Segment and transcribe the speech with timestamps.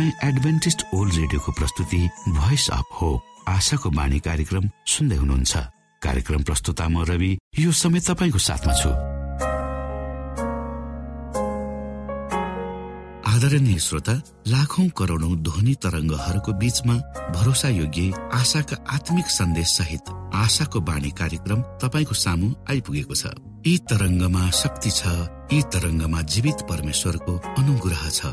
[0.00, 5.56] तपाईँ Adventist world रेडियोको प्रस्तुति भोइस अफ होप आशाको बाणी कार्यक्रम सुन्दै हुनुहुन्छ।
[6.02, 8.90] कार्यक्रम प्रस्तुता म रवि यो समय तपाईँको साथमा छु।
[13.28, 14.14] आदरणीय श्रोता
[14.48, 16.96] लाखौं करोडौं ध्वनि तरङ्गहरूको बीचमा
[17.36, 23.36] भरोसा योग्य आशाका आत्मिक सन्देश सहित आशाको बाणी कार्यक्रम तपाईँको सामु आइपुगेको छ।
[23.68, 25.00] यी तरङ्गमा शक्ति छ
[25.52, 28.32] यी तरङ्गमा जीवित परमेश्वरको अनुग्रह छ।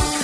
[0.00, 0.23] walk.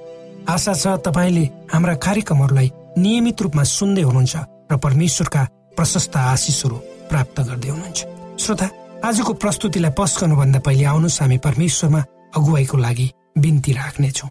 [0.49, 1.43] आशा छ तपाईँले
[1.73, 4.35] हाम्रा कार्यक्रमहरूलाई नियमित रूपमा सुन्दै हुनुहुन्छ
[4.71, 5.41] र परमेश्वरका
[5.77, 6.77] प्रशस्त आशिषहरू
[7.09, 7.99] प्राप्त गर्दै हुनुहुन्छ।
[8.41, 8.67] श्रोता
[9.05, 12.01] आजको प्रस्तुतिलाई पस गर्नुभन्दा पहिले आउनुहोस् हामी परमेश्वरमा
[12.37, 13.07] अगुवाईको लागि
[13.37, 14.29] बिन्ती राख्नेछौँ।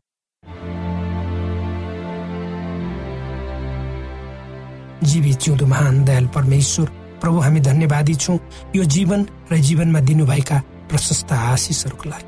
[5.01, 6.89] जीवी चिउँदो महान दयाल परमेश्वर
[7.21, 8.39] प्रभु हामी धन्यवादी छौँ
[8.77, 9.21] यो जीवन
[9.53, 10.59] र जीवनमा दिनुभएका
[10.91, 12.27] प्रशस्त आशिषहरूको लागि।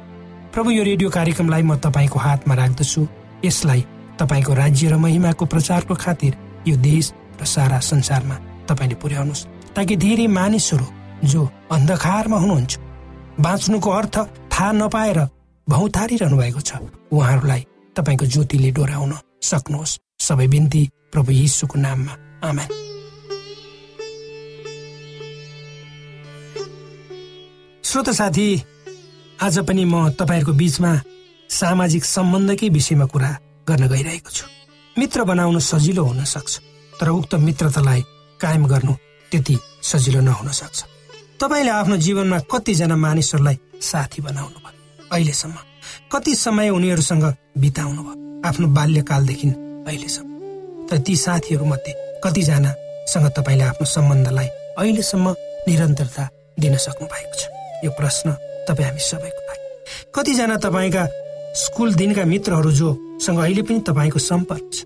[0.55, 3.03] प्रभु यो रेडियो कार्यक्रमलाई म तपाईँको हातमा राख्दछु।
[3.45, 3.81] यसलाई
[4.19, 6.37] तपाईँको राज्य र महिमाको प्रचारको खातिर
[6.69, 8.37] यो देश र सारा संसारमा
[8.69, 9.47] तपाईँले पुर्याउनुहोस्
[9.77, 10.87] ताकि धेरै मानिसहरू
[11.25, 12.79] जो अन्धकारमा हुनुहुन्छ
[13.41, 14.17] बाँच्नुको अर्थ
[14.53, 15.19] थाहा नपाएर
[15.69, 16.73] भौतारिरहनु भएको छ।
[17.13, 17.67] उहाँहरूलाई
[17.97, 19.13] तपाईँको ज्योतिले डोराउन
[19.43, 22.69] सक्नुहोस्। सबै बिन्ती प्रभु यीशुको नाममा। आमेन।
[27.85, 28.49] श्रोत साथी
[29.43, 30.93] आज पनि म तपाईँहरूको बिचमा
[31.53, 33.31] सामाजिक सम्बन्धकै विषयमा कुरा
[33.69, 34.45] गर्न गइरहेको छु।
[34.97, 36.53] मित्र बनाउनु सजिलो हुन सक्छ
[37.01, 38.03] तर उक्त मित्रतालाई
[38.41, 38.95] कायम गर्नु
[39.33, 40.79] त्यति सजिलो नहुन सक्छ।
[41.41, 45.57] तपाईँले आफ्नो जीवनमा कतिजना मानिसहरूलाई साथी बनाउनु भयो अहिलेसम्म
[46.13, 47.25] कति समय उनीहरूसँग
[47.63, 49.49] बिताउनु भयो आफ्नो बाल्यकालदेखि
[49.89, 50.31] अहिलेसम्म।
[50.89, 51.93] तर ती साथीहरू मध्ये
[52.25, 54.49] कतिजनासँग तपाईँले आफ्नो सम्बन्धलाई
[54.79, 55.27] अहिलेसम्म
[55.69, 56.29] निरन्तरता
[56.61, 57.43] दिन सक्नु भएको छ?
[57.85, 58.29] यो प्रश्न
[58.69, 59.67] तपाईँ हामी सबैको लागि।
[60.15, 61.05] कतिजना तपाईँका
[61.55, 64.85] स्कुल दिनका मित्रहरू जोसँग अहिले पनि तपाईँको सम्पर्क छ।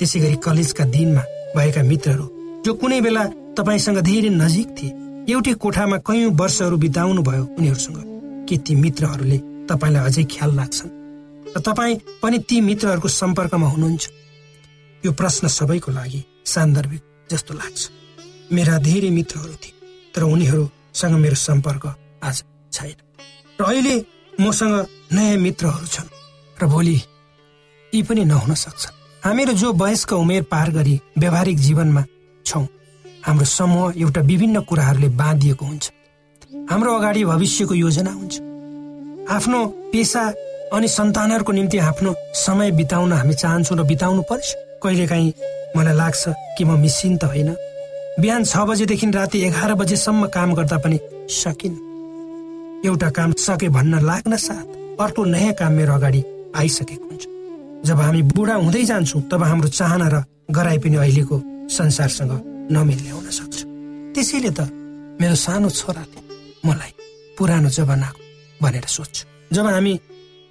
[0.00, 1.22] त्यसै गरी कलेजका दिनमा
[1.56, 2.26] भएका मित्रहरू
[2.62, 3.24] जो कुनै बेला
[3.58, 4.94] तपाईँसँग धेरै नजिक थिए
[5.32, 7.98] एउटै कोठामा कैयौँ वर्षहरू बिताउनु भयो उनीहरूसँग
[8.48, 10.94] के ती मित्रहरूले तपाईँलाई अझै ख्याल लाग्छन्
[11.56, 14.04] र तपाईँ पनि ती मित्रहरूको सम्पर्कमा हुनुहुन्छ?
[15.02, 17.80] यो प्रश्न सबैको लागि सान्दर्भिक जस्तो लाग्छ।
[18.52, 19.74] मेरा धेरै मित्रहरू थिए
[20.14, 21.84] तर उनीहरूसँग मेरो सम्पर्क
[22.22, 22.36] आज
[22.72, 22.98] छैन।
[23.58, 23.94] र अहिले
[24.40, 24.74] मसँग
[25.12, 26.08] नयाँ मित्रहरू छन्।
[26.56, 26.96] र भोलि
[27.92, 32.02] यी पनि नहुन सक्छन् हामीहरू जो वयस्क उमेर पार गरी व्यावहारिक जीवनमा
[32.46, 32.66] छौँ
[33.26, 35.90] हाम्रो समूह एउटा विभिन्न कुराहरूले बाँधिएको हुन्छ।
[36.70, 38.34] हाम्रो अगाडि भविष्यको योजना हुन्छ।
[39.30, 39.58] आफ्नो
[39.92, 40.22] पेसा
[40.72, 44.46] अनि सन्तानहरूको निम्ति आफ्नो समय बिताउन हामी चाहन्छौँ र बिताउनु पर्छ।
[44.82, 45.32] कहिलेकाहीँ
[45.76, 46.22] मलाई लाग्छ
[46.58, 47.50] कि म मिसिन त होइन।
[48.20, 50.98] बिहान छ बजेदेखि राति एघार बजेसम्म काम गर्दा पनि
[51.30, 51.76] सकिन्।
[52.86, 54.66] एउटा काम सके भन्न लाग्न साथ।
[55.00, 56.20] अर्को नयाँ काम मेरो अगाडि
[56.56, 57.24] आइसकेको हुन्छ।
[57.86, 61.36] जब हामी बुढा हुँदै जान्छौँ तब हाम्रो चाहना र गराइ पनि अहिलेको
[61.68, 62.32] संसारसँग
[62.72, 63.56] नमिल्ने हुन सक्छ।
[64.14, 64.60] त्यसैले त
[65.20, 66.20] मेरो सानो छोराले
[66.64, 66.92] मलाई
[67.38, 68.20] पुरानो जमानाको
[68.62, 69.92] भनेर सोध्छु। जब हामी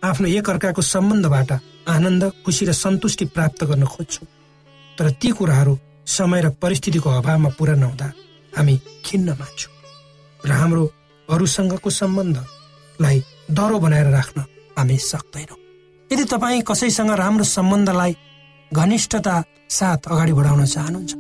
[0.04, 1.52] आफ्नो एकअर्काको सम्बन्धबाट
[1.90, 4.28] आनन्द खुसी र सन्तुष्टि प्राप्त गर्न खोज्छौँ
[4.98, 5.74] तर ती कुराहरू
[6.08, 8.08] समय र परिस्थितिको अभावमा पुरा नहुँदा
[8.54, 8.76] हामी
[9.06, 9.74] खिन्न मान्छौँ।
[10.46, 10.84] र हाम्रो
[11.30, 13.20] अरूसँगको सम्बन्धलाई
[13.52, 14.42] डह्रो बनाएर राख्न
[14.78, 15.58] हामी सक्दैनौँ।
[16.12, 18.16] यदि तपाईँ कसैसँग राम्रो सम्बन्धलाई
[18.74, 21.14] घनिष्ठता साथ अगाडि बढाउन चाहनुहुन्छ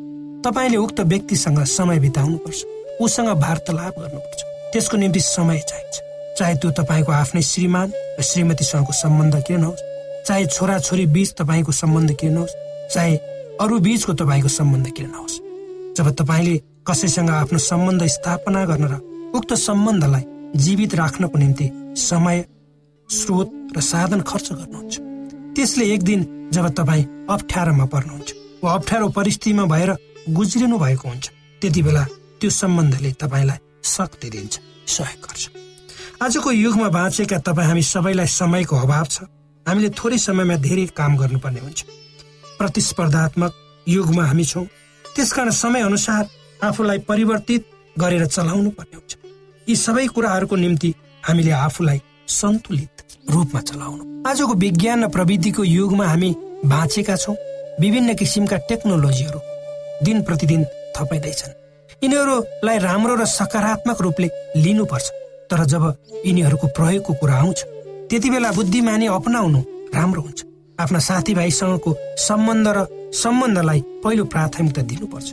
[0.45, 2.59] तपाईँले उक्त व्यक्तिसँग समय बिताउनुपर्छ।
[3.01, 4.41] उसँग वार्तालाप गर्नुपर्छ।
[4.73, 5.95] त्यसको निम्ति समय चाहिन्छ।
[6.37, 9.81] चाहे त्यो तपाईँको आफ्नै श्रीमान र श्रीमतीसँगको सम्बन्ध किन नहोस्
[10.27, 12.55] चाहे छोरा छोरी बीच तपाईँको सम्बन्ध किन नहोस्
[12.93, 13.15] चाहे
[13.61, 15.39] अरू बीचको तपाईँको सम्बन्ध किन नहोस्।
[15.97, 16.55] जब तपाईँले
[16.87, 18.95] कसैसँग आफ्नो सम्बन्ध स्थापना गर्न र
[19.35, 20.23] उक्त सम्बन्धलाई
[20.55, 21.65] जीवित राख्नको निम्ति
[21.97, 22.45] समय
[23.09, 24.99] स्रोत र साधन खर्च गर्नुहुन्छ।
[25.55, 28.29] त्यसले एक दिन जब तपाईँ अप्ठ्यारोमा पर्नुहुन्छ
[28.63, 29.91] वा अप्ठ्यारो परिस्थितिमा भएर
[30.29, 31.25] गुज्रिनु भएको हुन्छ
[31.61, 32.03] त्यति बेला
[32.39, 35.43] त्यो सम्बन्धले तपाईँलाई शक्ति दिन्छ सहयोग गर्छ।
[36.21, 39.23] आजको युगमा बाँचेका तपाईँ हामी सबैलाई समयको अभाव छ।
[39.65, 41.79] हामीले थोरै समयमा धेरै काम गर्नुपर्ने हुन्छ।
[42.59, 43.53] प्रतिस्पर्धात्मक
[43.87, 44.65] युगमा हामी छौँ।
[45.05, 46.23] त्यसकारण समय अनुसार
[46.63, 47.61] आफूलाई परिवर्तित
[47.99, 49.11] गरेर चलाउनु पर्ने हुन्छ।
[49.67, 50.93] यी सबै कुराहरूको निम्ति
[51.27, 57.35] हामीले आफूलाई सन्तुलित रूपमा चलाउनु। आजको विज्ञान र प्रविधिको युगमा हामी बाँचेका छौँ।
[57.81, 59.39] विभिन्न किसिमका टेक्नोलोजीहरू
[60.05, 60.63] दिन प्रतिदिन
[60.97, 61.53] थपाइँदैछन्।
[62.03, 65.07] यिनीहरूलाई राम्रो र सकारात्मक रूपले लिनुपर्छ।
[65.49, 65.83] तर जब
[66.25, 67.59] यिनीहरूको प्रयोगको कुरा आउँछ
[68.09, 69.59] त्यति बेला बुद्धिमानी अपनाउनु
[69.95, 70.43] राम्रो हुन्छ।
[70.79, 72.79] आफ्ना साथीभाइसँगको सम्बन्ध र
[73.13, 75.27] सम्बन्धलाई पहिलो प्राथमिकता दिनुपर्छ।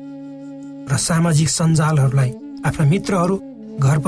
[0.89, 2.31] र सामाजिक सञ्जालहरूलाई
[2.67, 3.37] आफ्ना मित्रहरू
[3.79, 3.99] घर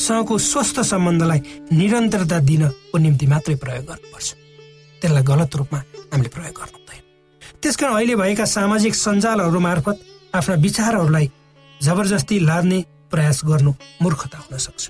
[0.00, 1.40] परिवारहरूसँगको स्वस्थ सम्बन्धलाई
[1.72, 4.28] निरन्तरता दिनको निम्ति मात्रै प्रयोग गर्नुपर्छ।
[5.00, 5.78] त्यसलाई गलत रूपमा
[6.12, 7.02] हामीले प्रयोग गर्नु हुँदैन
[7.60, 9.96] त्यसकारण अहिले भएका सामाजिक सञ्जालहरू मार्फत
[10.34, 11.26] आफ्ना विचारहरूलाई
[11.80, 12.78] जबरजस्ती लाद्ने
[13.12, 14.82] प्रयास गर्नु मूर्खता हुन सक्छ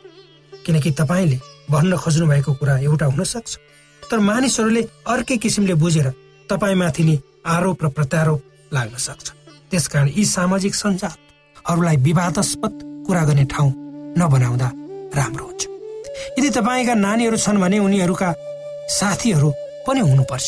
[0.65, 1.39] किनकि तपाईँले
[1.71, 3.59] भन्न खोज्नु भएको कुरा एउटा हुन सक्छ
[4.03, 6.07] तर मानिसहरूले अर्कै किसिमले बुझेर
[6.51, 8.41] तपाईँमाथि नै आरोप र प्रत्यारोप
[8.75, 9.27] लाग्न सक्छ।
[9.71, 12.75] त्यसकारण यी सामाजिक सञ्जालहरूलाई विवादास्पद
[13.07, 13.71] कुरा गर्ने ठाउँ
[14.19, 14.69] नबनाउँदा
[15.15, 15.63] राम्रो हुन्छ।
[16.39, 18.29] यदि तपाईँका नानीहरू छन् भने उनीहरूका
[18.89, 19.51] साथीहरू
[19.87, 20.47] पनि हुनुपर्छ।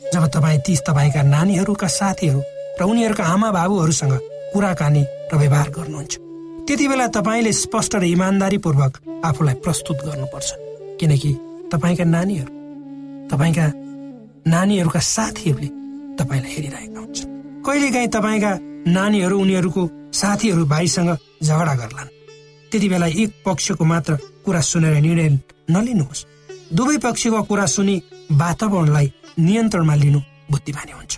[0.00, 2.40] जब तपाईँ ती तपाईँका नानीहरूका साथीहरू
[2.80, 4.14] र उनीहरूका आमा बाबुहरूसँग
[4.52, 6.12] कुराकानी र व्यवहार गर्नुहुन्छ
[6.66, 8.92] त्यति बेला तपाईँले स्पष्ट र इमान्दारीपूर्वक
[9.24, 10.50] आफूलाई प्रस्तुत गर्नुपर्छ।
[11.00, 11.30] किनकि
[11.72, 12.52] तपाईँका नानीहरू
[13.30, 13.66] तपाईँका
[14.46, 15.68] नानीहरूका साथीहरूले
[16.18, 17.30] तपाईँलाई हेरिरहेका हुन्छन्।
[17.66, 18.52] कहिलेकाहीँ तपाईँका
[18.92, 19.82] नानीहरू उनीहरूको
[20.12, 21.10] साथीहरू भाइसँग
[21.42, 22.08] झगडा गर्लान्।
[22.72, 25.28] त्यति बेला एक पक्षको मात्र कुरा सुनेर निर्णय
[25.70, 26.24] नलिनुहोस्।
[26.72, 27.96] दुवै पक्षको कुरा सुनि
[28.32, 29.06] वातावरणलाई
[29.38, 31.12] नियन्त्रणमा लिनु बुद्धिमानी हुन्छ।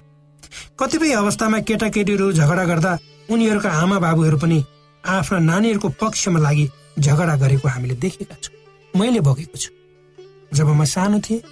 [0.78, 2.92] कतिपय अवस्थामा केटाकेटीहरू झगडा गर्दा
[3.30, 4.58] उनीहरूका आमा बाबुहरू पनि
[5.04, 6.66] आफ्ना नानीहरूको पक्षमा लागि
[6.98, 8.54] झगडा गरेको हामीले देखेका छौँ।
[8.94, 9.70] मैले भोगेको छु।
[10.56, 11.42] जब म सानो थिएँ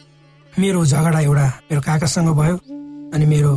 [0.53, 2.57] मेरो झगडा एउटा मेरो काकासँग भयो
[3.15, 3.53] अनि मेरो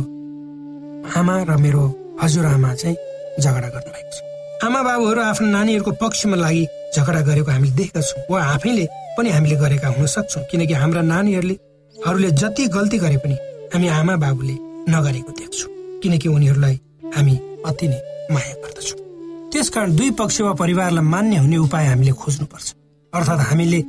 [1.18, 1.82] आमा र मेरो
[2.22, 2.96] हजुरआमा चाहिँ
[3.42, 6.64] झगडा गर्नुभएको छ। आमा बाबुहरू आफ्नो नानीहरूको पक्षमा लागि
[6.96, 8.84] झगडा गरेको हामीले देखेका छौँ वा आफैले
[9.16, 11.56] पनि हामीले गरेका हुन सक्छौँ। किनकि हाम्रा नानीहरूले
[11.96, 13.36] हरूले जति गल्ती गरे पनि
[13.74, 14.56] हामी आमा बाबुले
[14.88, 15.70] नगरेको देख्छौँ।
[16.02, 16.76] किनकि उनीहरूलाई
[17.16, 17.34] हामी
[17.68, 17.98] अति नै
[18.32, 18.98] माया गर्दछौँ।
[19.52, 22.68] त्यसकारण दुई पक्ष वा परिवारलाई मान्य हुने उपाय हामीले खोज्नुपर्छ।
[23.12, 23.80] अर्थात् हामीले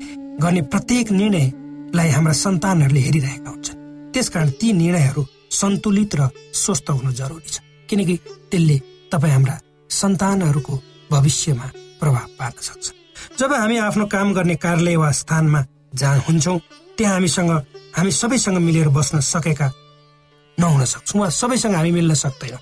[0.43, 7.49] गर्ने प्रत्येक निर्णयलाई हाम्रा सन्तानहरूले हेरिरहेका हुन्छन्। त्यसकारण ती निर्णयहरू सन्तुलित र स्वस्थ हुनु जरुरी
[7.55, 7.59] छ।
[7.89, 8.15] किनकि
[8.51, 8.77] त्यसले
[9.11, 9.55] तपाईँ हाम्रा
[9.89, 10.79] सन्तानहरूको
[11.11, 12.91] भविष्यमा प्रभाव पार्न सक्छ।
[13.39, 15.65] जब हामी आफ्नो काम गर्ने कार्यालय वा स्थानमा
[15.95, 16.59] जहाँ हुन्छौँ
[16.97, 17.51] त्यहाँ हामीसँग
[17.97, 19.71] हामी सबैसँग मिलेर बस्न सकेका
[20.57, 22.61] नहुन सक्छौँ वा सबैसँग हामी मिल्न सक्दैनौँ।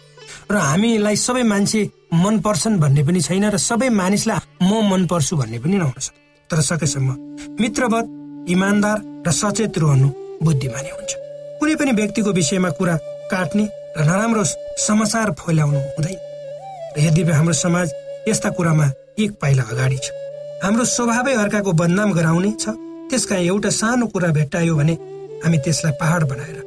[0.51, 1.81] र हामीलाई सबै मान्छे
[2.13, 6.17] मन पर्छन् भन्ने पनि छैन र सबै मानिसलाई म मन पर्छु भन्ने पनि नहुन सक्छ।
[6.49, 7.09] तर सकेसम्म
[7.61, 8.05] मित्रवत
[8.49, 10.09] इमान्दार र सचेत रहनु
[10.43, 11.11] बुद्धिमानी हुन्छ।
[11.59, 12.95] कुनै पनि व्यक्तिको विषयमा कुरा
[13.31, 13.65] काट्ने
[13.97, 14.43] र नराम्रो
[14.77, 16.34] समाचार फैलाउनु हुँदैन।
[16.97, 17.87] यद्यपि हाम्रो समाज
[18.27, 18.85] यस्ता कुरामा
[19.19, 20.07] एक पाइला अगाडि छ।
[20.63, 22.65] हाम्रो स्वभावै अर्काको बदनाम गराउने छ।
[23.09, 24.93] त्यसका एउटा सानो कुरा भेट्टायो भने
[25.43, 26.57] हामी त्यसलाई पहाड बनाएर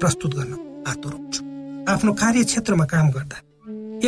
[0.00, 0.52] प्रस्तुत गर्न
[0.90, 1.44] आतुर हुन्छौँ।
[1.88, 3.38] आफ्नो कार्यक्षेत्रमा काम गर्दा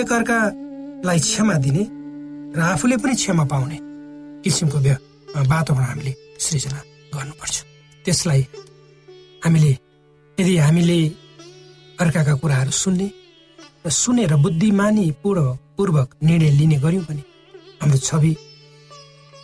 [0.00, 1.84] एक अर्कालाई क्षमा दिने
[2.56, 3.78] र आफूले पनि क्षमा पाउने
[4.44, 4.78] किसिमको
[5.48, 6.12] वातावरण हामीले
[6.44, 6.80] सृजना
[7.14, 7.56] गर्नुपर्छ।
[8.04, 8.42] त्यसलाई
[9.44, 9.72] हामीले
[10.38, 10.98] यदि हामीले
[12.02, 13.06] अर्काका कुराहरू सुन्ने
[13.84, 15.46] र सुनेर बुद्धिमानी पूर्व
[15.76, 17.22] पूर्वक निर्णय लिने गऱ्यौँ भने
[17.82, 18.32] हाम्रो छवि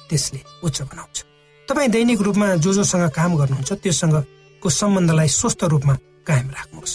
[0.09, 1.16] त्यसले उच्च बनाउँछ।
[1.68, 5.95] तपाईँ दैनिक रूपमा जो जोसँग काम गर्नुहुन्छ त्योसँगको सम्बन्धलाई स्वस्थ रूपमा
[6.26, 6.95] कायम राख्नुहोस्।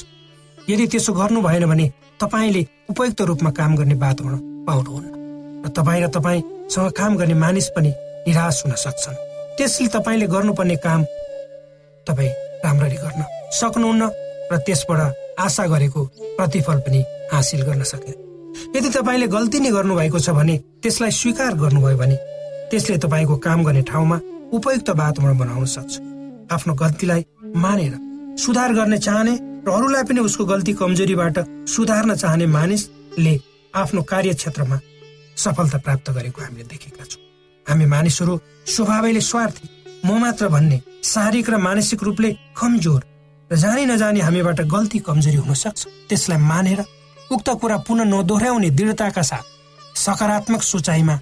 [0.70, 1.86] यदि त्यसो गर्नु भएन भने
[2.22, 5.08] तपाईँले उपयुक्त रूपमा काम गर्ने वातावरण पाउनुहुन्न
[5.66, 7.92] र तपाईँ र तपाईँसँग काम गर्ने मानिस पनि
[8.28, 9.22] निराश हुन सक्छन्।
[9.58, 11.02] त्यसले तपाईँले गर्नुपर्ने काम
[12.08, 12.32] तपाईँ
[12.64, 13.22] राम्ररी गर्न
[13.52, 14.04] सक्नुहुन्न
[14.52, 15.02] र त्यसबाट
[15.40, 16.02] आशा गरेको
[16.38, 17.00] प्रतिफल पनि
[17.34, 18.12] हासिल गर्न सके।
[18.78, 22.16] यदि तपाईँले गल्ती नै गर्नुभएको छ भने त्यसलाई स्वीकार गर्नुभयो भने
[22.72, 24.18] त्यसले तपाईँको काम गर्ने ठाउँमा
[24.54, 25.94] उपयुक्त वातावरण बनाउन सक्छ।
[26.54, 27.26] आफ्नो गल्तीलाई
[27.58, 27.94] मानेर
[28.38, 29.34] सुधार गर्ने चाहने
[29.66, 31.38] र अरूलाई पनि उसको गल्ती कमजोरीबाट
[31.74, 33.34] सुधार्न चाहने मानिसले
[33.74, 34.78] आफ्नो कार्यक्षेत्रमा
[35.44, 37.22] सफलता प्राप्त गरेको हामीले देखेका छौँ।
[37.66, 38.34] हामी मानिसहरू
[38.68, 39.66] स्वभावैले स्वार्थी
[40.06, 43.02] म मात्र भन्ने शारीरिक र मानसिक रूपले कमजोर
[43.52, 46.80] र जानी नजानी हामीबाट गल्ती कमजोरी हुन सक्छ। त्यसलाई मानेर
[47.32, 49.44] उक्त कुरा पुनः नदोहोऱ्याउने दृढताका साथ
[49.98, 51.16] सकारात्मक सोचाइमा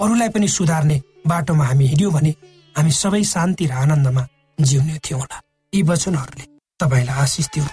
[0.00, 2.34] अरूलाई पनि सुधार्ने बाटोमा हामी हिँड्यौँ भने
[2.74, 4.26] हामी सबै शान्ति र आनन्दमा
[4.58, 5.40] जिउने थियौँ होला।
[5.72, 6.44] यी वचनहरूले
[6.80, 7.66] तपाईँलाई आशिष दिउँ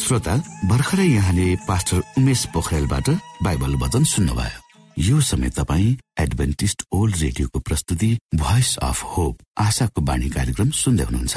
[0.00, 0.34] श्रोता
[0.70, 3.08] भर्खरै यहाँले पास्टर उमेश पोखरेलबाट
[3.42, 4.58] बाइबल वचन सुन्नुभयो।
[4.96, 11.36] यो समय तपाईँ एडभेन्टिस्ट ओल्ड रेडियोको प्रस्तुति भोइस अफ होप आशाको बाणी कार्यक्रम सुन्दै हुनुहुन्छ।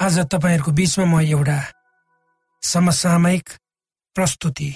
[0.00, 1.58] आज तपाईँहरूको बिचमा म एउटा
[2.62, 3.50] समसामयिक
[4.16, 4.70] प्रस्तुति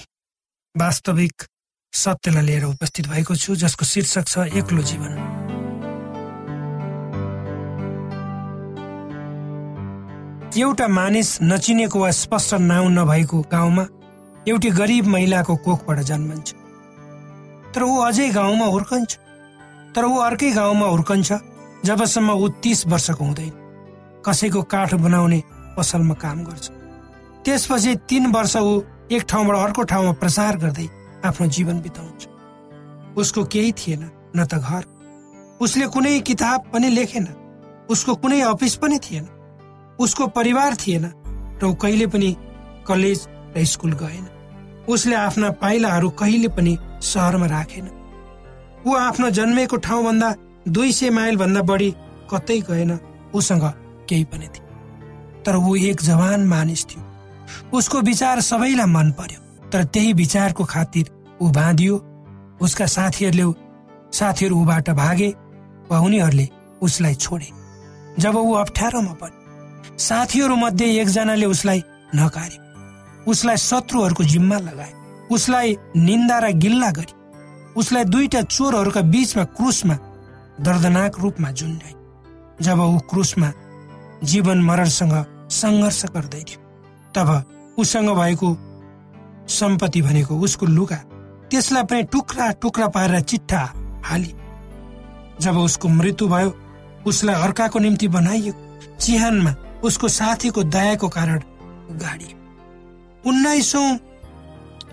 [0.75, 1.43] वास्तविक
[1.93, 5.13] सत्यलाई लिएर उपस्थित भएको छु जसको शीर्षक छ एक्लो जीवन।
[10.55, 13.85] एउटा मानिस नचिनेको वा स्पष्ट नाउँ नभएको गाउँमा
[14.47, 16.53] एउटी गरिब महिलाको कोखबाट जन्मन्छ।
[17.75, 19.17] तर ऊ अझै गाउँमा हुर्कन्छ।
[19.95, 21.29] तर ऊ अर्कै गाउँमा हुर्कन्छ
[21.85, 23.68] जबसम्म ऊ तिस वर्षको हुँदैन।
[24.25, 25.41] कसैको काठ बनाउने
[25.77, 26.69] पसलमा काम गर्छ।
[27.45, 30.87] त्यसपछि तीन वर्ष ऊ एक ठाउँबाट अर्को ठाउँमा प्रसार गर्दै
[31.25, 32.27] आफ्नो जीवन बिताउँछ।
[33.17, 34.83] उसको केही थिएन न त घर।
[35.61, 37.27] उसले कुनै किताब पनि लेखेन
[37.89, 39.25] उसको कुनै अफिस पनि थिएन
[39.99, 41.05] उसको परिवार थिएन
[41.61, 42.35] र ऊ कहिले पनि
[42.87, 44.25] कलेज र स्कुल गएन।
[44.87, 47.89] उसले आफ्ना पाइलाहरू कहिले पनि सहरमा राखेन।
[48.87, 50.35] ऊ आफ्नो जन्मेको ठाउँभन्दा
[50.67, 51.89] दुई सय माइल भन्दा बढी
[52.31, 52.99] कतै गएन
[53.33, 53.65] उसँग
[54.09, 57.03] केही पनि थियो। तर ऊ एक जवान मानिस थियो।
[57.77, 61.09] उसको विचार सबैलाई मन पर्यो। तर त्यही विचारको खातिर
[61.41, 61.95] ऊ बाँधियो।
[62.61, 63.53] उसका साथीहरूले
[64.17, 65.27] साथीहरू ऊबाट भागे
[65.91, 66.47] वा उनीहरूले
[66.81, 67.49] उसलाई छोडे।
[68.19, 71.83] जब ऊ अप्ठ्यारोमा परे साथीहरू मध्ये एकजनाले उसलाई
[72.15, 72.57] नकारे।
[73.31, 74.93] उसलाई शत्रुहरूको जिम्मा लगाए।
[75.31, 77.13] उसलाई निन्दा र गिल्ला गरे।
[77.75, 79.95] उसलाई दुईटा चोरहरूका बीचमा क्रुसमा
[80.61, 81.93] दर्दनाक रूपमा झुन्डाए।
[82.61, 83.49] जब ऊ क्रुसमा
[84.23, 85.13] जीवन मरणसँग
[85.51, 86.59] सङ्घर्ष गर्दै थियो।
[87.15, 87.29] तब
[87.79, 88.47] उसँग भएको
[89.49, 90.95] सम्पत्ति भनेको उसको लुगा
[91.49, 93.61] त्यसलाई पनि टुक्रा टुक्रा पारेर चिट्ठा
[94.05, 94.33] हाली।
[95.41, 96.53] जब उसको मृत्यु भयो
[97.07, 101.39] उसलाई अर्काको निम्ति बनाइएको चिहानमा उसको साथीको दयाको कारण
[101.97, 102.29] गाडी
[103.25, 103.87] उन्नाइसौँ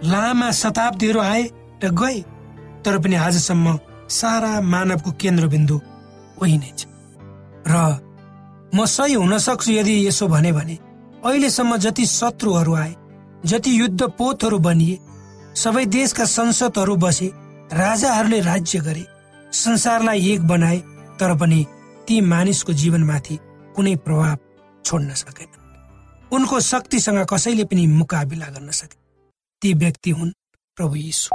[0.04, 1.42] लामा शताब्दीहरू आए
[1.84, 2.20] र गए
[2.84, 5.80] तर पनि आजसम्म सारा मानवको केन्द्रबिन्दु
[6.42, 6.86] उही नै छ।
[7.66, 8.05] र
[8.74, 10.78] म सही हुन सक्छु यदि यसो भने भने।
[11.24, 12.94] अहिलेसम्म जति शत्रुहरू आए
[13.46, 14.98] जति युद्ध पोतहरू बनिए
[15.54, 17.26] सबै देशका संसदहरू बसे
[17.72, 19.04] राजाहरूले राज्य गरे
[19.52, 20.78] संसारलाई एक बनाए
[21.20, 21.64] तर पनि
[22.08, 23.38] ती मानिसको जीवनमाथि
[23.76, 24.36] कुनै प्रभाव
[24.84, 25.48] छोड्न सकेन।
[26.32, 28.98] उनको शक्तिसँग कसैले पनि मुकाबिला गर्न सके।
[29.62, 30.30] ती व्यक्ति हुन्
[30.78, 31.30] प्रभु यीशु।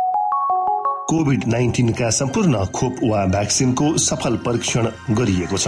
[1.10, 5.68] कोभिड नाइन्टिनका सम्पूर्ण खोप वा भ्याक्सिनको सफल परीक्षण गरिएको छ।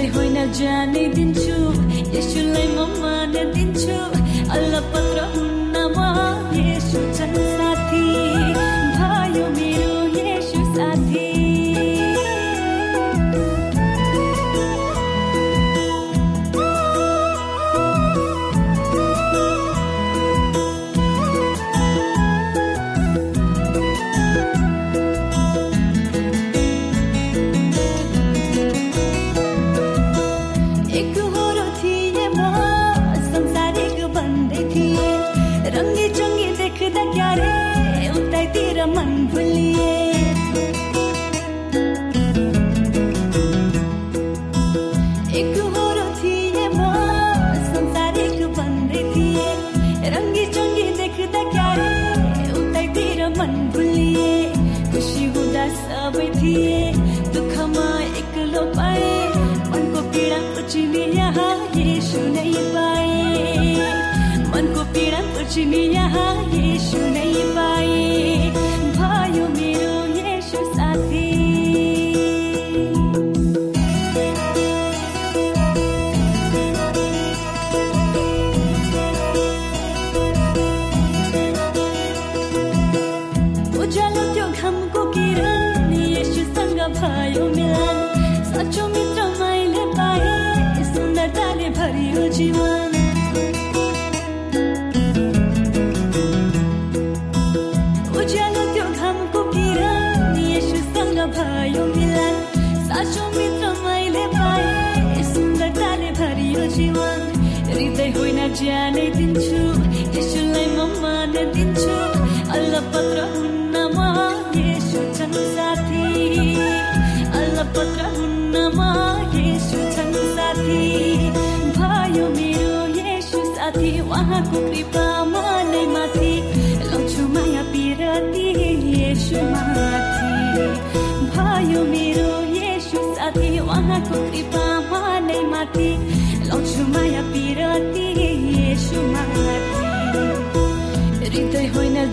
[0.00, 1.56] हृदय होइन जाने दिन्छु
[2.16, 4.19] यसुलाई म मान दिन्छु अल्ल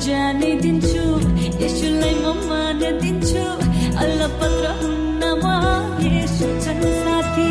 [0.06, 1.04] जाने दिन्छु
[1.64, 3.46] यसुलाई म मान दिन्छु
[4.04, 5.22] अल्ल पत्र हुन्न
[6.16, 7.50] यसु छन् साथी।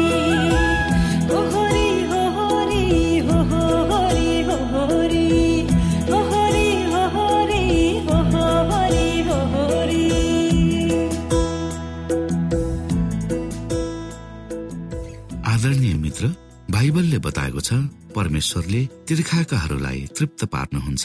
[15.56, 16.24] आदरणीय मित्र
[16.70, 17.72] बाइबलले बताएको छ
[18.16, 21.04] परमेश्वरले तिर्खाकाहरूलाई तृप्त पार्नुहुन्छ।